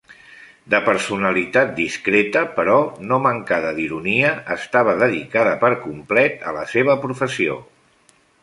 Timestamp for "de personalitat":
0.73-1.73